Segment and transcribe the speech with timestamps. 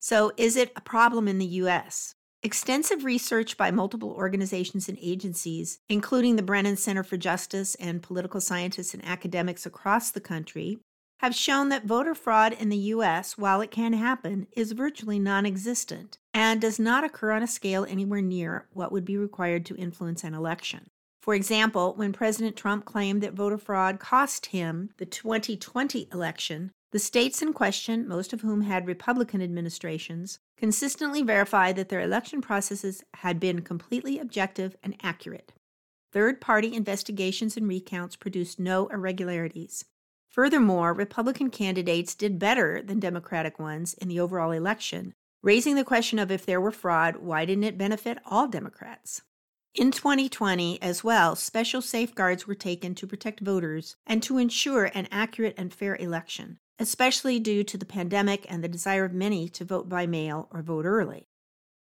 [0.00, 2.14] So, is it a problem in the U.S.?
[2.42, 8.40] Extensive research by multiple organizations and agencies, including the Brennan Center for Justice and political
[8.40, 10.78] scientists and academics across the country,
[11.18, 15.44] have shown that voter fraud in the U.S., while it can happen, is virtually non
[15.44, 19.74] existent and does not occur on a scale anywhere near what would be required to
[19.74, 20.86] influence an election.
[21.20, 27.00] For example, when President Trump claimed that voter fraud cost him the 2020 election, the
[27.00, 33.02] states in question, most of whom had Republican administrations, consistently verified that their election processes
[33.14, 35.52] had been completely objective and accurate.
[36.12, 39.86] Third party investigations and recounts produced no irregularities.
[40.28, 45.14] Furthermore, Republican candidates did better than Democratic ones in the overall election,
[45.48, 49.22] raising the question of if there were fraud, why didn't it benefit all Democrats?
[49.74, 55.08] In 2020, as well, special safeguards were taken to protect voters and to ensure an
[55.10, 59.64] accurate and fair election, especially due to the pandemic and the desire of many to
[59.64, 61.30] vote by mail or vote early.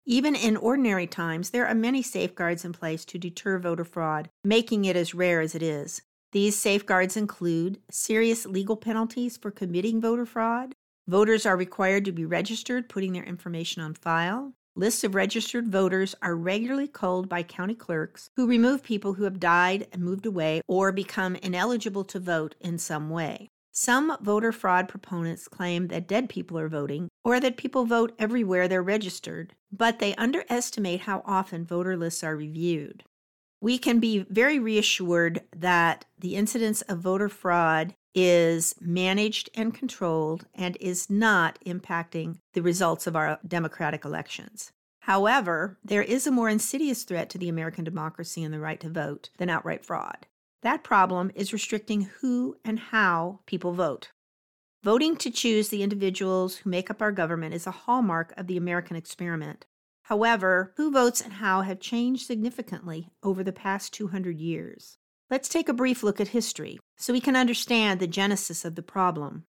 [0.07, 4.85] Even in ordinary times, there are many safeguards in place to deter voter fraud, making
[4.85, 6.01] it as rare as it is.
[6.31, 10.77] These safeguards include serious legal penalties for committing voter fraud.
[11.09, 14.53] Voters are required to be registered, putting their information on file.
[14.77, 19.41] Lists of registered voters are regularly culled by county clerks who remove people who have
[19.41, 23.49] died and moved away or become ineligible to vote in some way.
[23.73, 28.69] Some voter fraud proponents claim that dead people are voting or that people vote everywhere
[28.69, 33.03] they're registered, but they underestimate how often voter lists are reviewed
[33.61, 40.47] we can be very reassured that the incidence of voter fraud is managed and controlled
[40.55, 44.73] and is not impacting the results of our democratic elections.
[45.01, 48.91] However, there is a more insidious threat to the American democracy and the right to
[48.91, 50.27] vote than outright fraud.
[50.63, 54.11] That problem is restricting who and how people vote.
[54.83, 58.57] Voting to choose the individuals who make up our government is a hallmark of the
[58.57, 59.67] American experiment.
[60.03, 64.99] However, who votes and how have changed significantly over the past 200 years.
[65.31, 68.83] Let's take a brief look at history so we can understand the genesis of the
[68.83, 69.45] problem.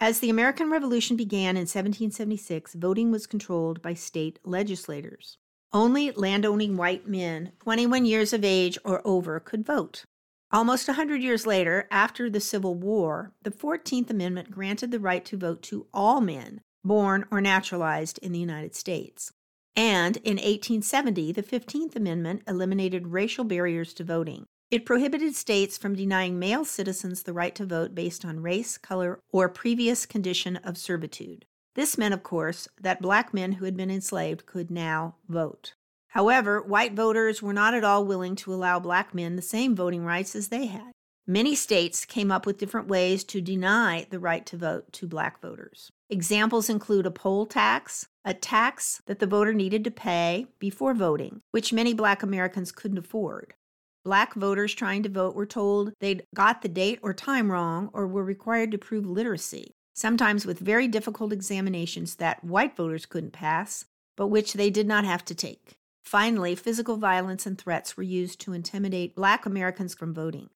[0.00, 5.38] As the American Revolution began in 1776, voting was controlled by state legislators.
[5.72, 10.04] Only landowning white men, 21 years of age or over, could vote.
[10.50, 15.24] Almost a 100 years later, after the Civil War, the 14th Amendment granted the right
[15.26, 19.30] to vote to all men, born or naturalized in the United States.
[19.76, 24.46] And in 1870, the 15th Amendment eliminated racial barriers to voting.
[24.70, 29.18] It prohibited states from denying male citizens the right to vote based on race, color,
[29.32, 31.44] or previous condition of servitude.
[31.74, 35.74] This meant, of course, that black men who had been enslaved could now vote.
[36.08, 40.04] However, white voters were not at all willing to allow black men the same voting
[40.04, 40.92] rights as they had.
[41.26, 45.40] Many states came up with different ways to deny the right to vote to black
[45.40, 45.90] voters.
[46.08, 51.40] Examples include a poll tax, a tax that the voter needed to pay before voting,
[51.50, 53.54] which many black Americans couldn't afford.
[54.02, 58.06] Black voters trying to vote were told they'd got the date or time wrong or
[58.06, 63.84] were required to prove literacy, sometimes with very difficult examinations that white voters couldn't pass,
[64.16, 65.76] but which they did not have to take.
[66.02, 70.48] Finally, physical violence and threats were used to intimidate black Americans from voting.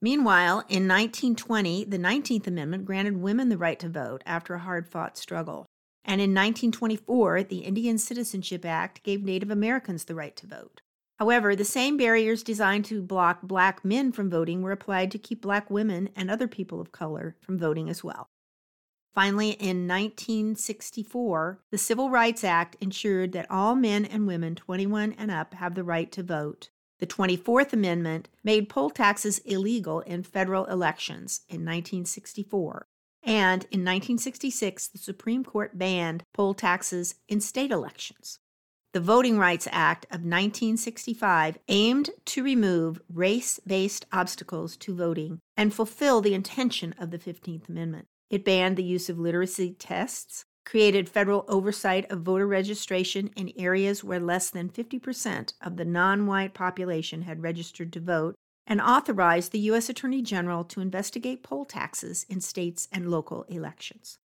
[0.00, 4.88] Meanwhile, in 1920, the 19th Amendment granted women the right to vote after a hard
[4.88, 5.66] fought struggle.
[6.04, 10.80] And in 1924, the Indian Citizenship Act gave Native Americans the right to vote.
[11.18, 15.40] However, the same barriers designed to block black men from voting were applied to keep
[15.40, 18.28] black women and other people of color from voting as well.
[19.14, 25.30] Finally, in 1964, the Civil Rights Act ensured that all men and women 21 and
[25.30, 30.64] up have the right to vote The 24th Amendment made poll taxes illegal in federal
[30.64, 32.86] elections in 1964.
[33.22, 38.38] And in 1966, the Supreme Court banned poll taxes in state elections.
[38.92, 45.72] The Voting Rights Act of 1965 aimed to remove race based obstacles to voting and
[45.72, 48.08] fulfill the intention of the 15th Amendment.
[48.28, 54.04] It banned the use of literacy tests, created federal oversight of voter registration in areas
[54.04, 58.34] where less than 50% of the non white population had registered to vote,
[58.66, 59.88] and authorized the U.S.
[59.88, 64.18] Attorney General to investigate poll taxes in states and local elections.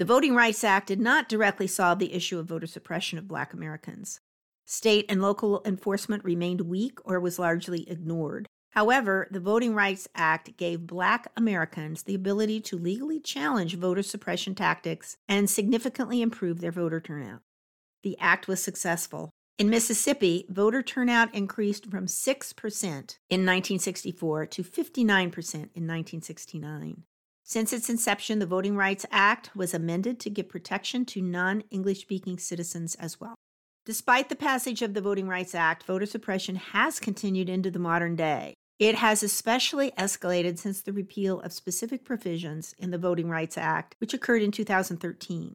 [0.00, 3.52] The Voting Rights Act did not directly solve the issue of voter suppression of black
[3.52, 4.20] Americans.
[4.64, 8.48] State and local enforcement remained weak or was largely ignored.
[8.70, 14.54] However, the Voting Rights Act gave black Americans the ability to legally challenge voter suppression
[14.54, 17.42] tactics and significantly improve their voter turnout.
[18.02, 19.28] The act was successful.
[19.58, 25.12] In Mississippi, voter turnout increased from 6% in 1964 to 59%
[25.52, 27.04] in 1969.
[27.50, 32.02] Since its inception, the Voting Rights Act was amended to give protection to non English
[32.02, 33.34] speaking citizens as well.
[33.84, 38.14] Despite the passage of the Voting Rights Act, voter suppression has continued into the modern
[38.14, 38.54] day.
[38.78, 43.96] It has especially escalated since the repeal of specific provisions in the Voting Rights Act,
[43.98, 45.54] which occurred in 2013.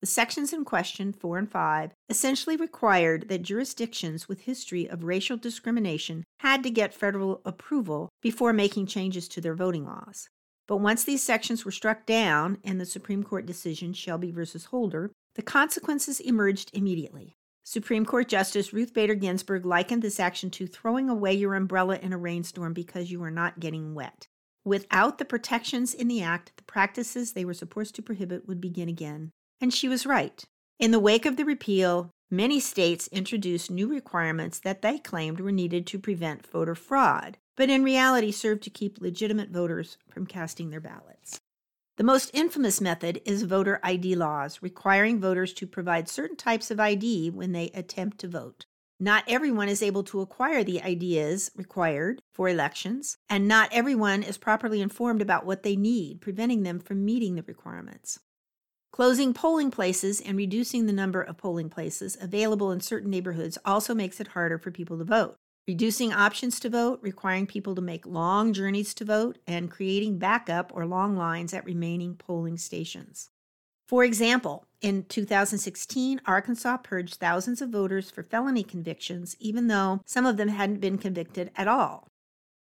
[0.00, 5.36] The sections in question, 4 and 5, essentially required that jurisdictions with history of racial
[5.36, 10.28] discrimination had to get federal approval before making changes to their voting laws.
[10.68, 14.44] But once these sections were struck down in the Supreme Court decision Shelby v.
[14.70, 17.34] Holder, the consequences emerged immediately.
[17.64, 22.12] Supreme Court Justice Ruth Bader Ginsburg likened this action to throwing away your umbrella in
[22.12, 24.28] a rainstorm because you are not getting wet.
[24.64, 28.88] Without the protections in the Act, the practices they were supposed to prohibit would begin
[28.88, 29.30] again.
[29.60, 30.44] And she was right.
[30.78, 35.52] In the wake of the repeal, many states introduced new requirements that they claimed were
[35.52, 40.70] needed to prevent voter fraud, but in reality served to keep legitimate voters from casting
[40.70, 41.40] their ballots.
[41.96, 46.78] The most infamous method is voter ID laws, requiring voters to provide certain types of
[46.78, 48.64] ID when they attempt to vote.
[49.00, 54.38] Not everyone is able to acquire the IDs required for elections, and not everyone is
[54.38, 58.20] properly informed about what they need, preventing them from meeting the requirements.
[58.92, 63.96] Closing polling places and reducing the number of polling places available in certain neighborhoods also
[63.96, 65.38] makes it harder for people to vote
[65.68, 70.72] reducing options to vote, requiring people to make long journeys to vote, and creating backup
[70.74, 73.28] or long lines at remaining polling stations.
[73.86, 80.24] For example, in 2016, Arkansas purged thousands of voters for felony convictions, even though some
[80.24, 82.08] of them hadn't been convicted at all.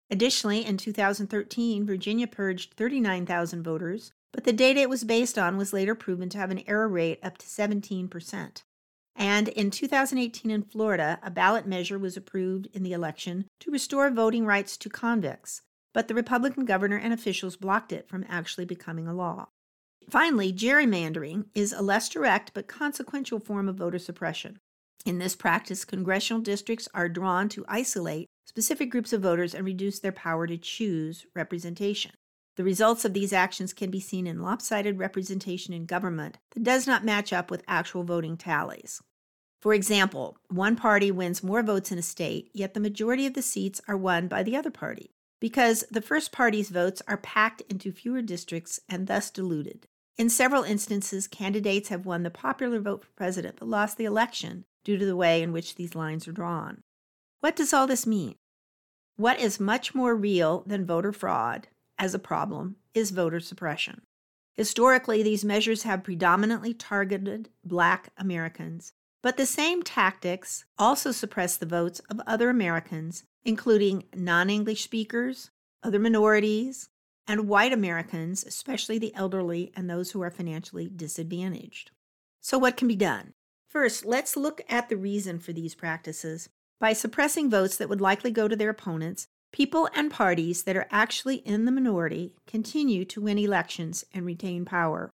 [0.08, 5.72] Additionally, in 2013, Virginia purged 39,000 voters, but the data it was based on was
[5.72, 8.62] later proven to have an error rate up to 17%.
[9.14, 14.10] And in 2018 in Florida, a ballot measure was approved in the election to restore
[14.10, 15.62] voting rights to convicts,
[15.92, 19.48] but the Republican governor and officials blocked it from actually becoming a law.
[20.10, 24.58] Finally, gerrymandering is a less direct but consequential form of voter suppression.
[25.04, 29.98] In this practice, congressional districts are drawn to isolate specific groups of voters and reduce
[29.98, 32.12] their power to choose representation.
[32.56, 36.86] The results of these actions can be seen in lopsided representation in government that does
[36.86, 39.00] not match up with actual voting tallies.
[39.60, 43.42] For example, one party wins more votes in a state, yet the majority of the
[43.42, 47.92] seats are won by the other party, because the first party's votes are packed into
[47.92, 49.86] fewer districts and thus diluted.
[50.18, 54.64] In several instances, candidates have won the popular vote for president but lost the election
[54.84, 56.82] due to the way in which these lines are drawn.
[57.40, 58.34] What does all this mean?
[59.16, 61.68] What is much more real than voter fraud
[62.02, 64.02] as a problem is voter suppression.
[64.54, 68.92] Historically, these measures have predominantly targeted Black Americans,
[69.22, 75.52] but the same tactics also suppress the votes of other Americans, including non English speakers,
[75.84, 76.88] other minorities,
[77.28, 81.92] and white Americans, especially the elderly and those who are financially disadvantaged.
[82.40, 83.34] So, what can be done?
[83.68, 86.48] First, let's look at the reason for these practices.
[86.80, 90.88] By suppressing votes that would likely go to their opponents, People and parties that are
[90.90, 95.10] actually in the minority continue to win elections and retain power.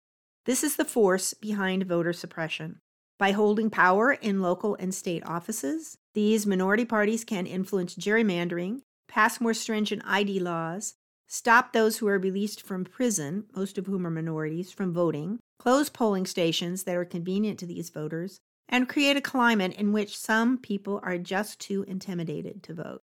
[0.47, 2.78] This is the force behind voter suppression.
[3.18, 9.40] By holding power in local and state offices, these minority parties can influence gerrymandering, pass
[9.40, 10.95] more stringent ID laws,
[11.26, 15.88] stop those who are released from prison, most of whom are minorities, from voting, close
[15.88, 20.59] polling stations that are convenient to these voters, and create a climate in which some
[20.59, 23.02] people are just too intimidated to vote.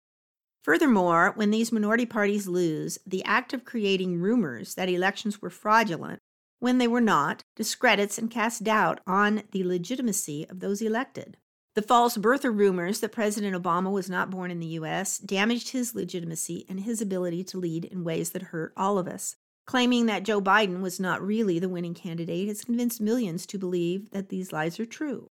[0.63, 6.19] Furthermore, when these minority parties lose, the act of creating rumors that elections were fraudulent
[6.59, 11.37] when they were not discredits and casts doubt on the legitimacy of those elected.
[11.73, 15.17] The false birther rumors that President Obama was not born in the U.S.
[15.17, 19.37] damaged his legitimacy and his ability to lead in ways that hurt all of us.
[19.65, 24.11] Claiming that Joe Biden was not really the winning candidate has convinced millions to believe
[24.11, 25.27] that these lies are true.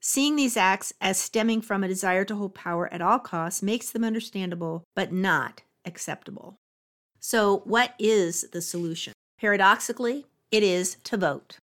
[0.00, 3.90] Seeing these acts as stemming from a desire to hold power at all costs makes
[3.90, 6.56] them understandable, but not acceptable.
[7.18, 9.12] So, what is the solution?
[9.40, 11.58] Paradoxically, it is to vote.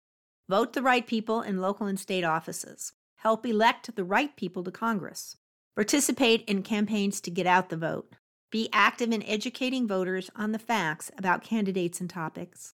[0.49, 2.93] Vote the right people in local and state offices.
[3.17, 5.37] Help elect the right people to Congress.
[5.75, 8.13] Participate in campaigns to get out the vote.
[8.51, 12.73] Be active in educating voters on the facts about candidates and topics.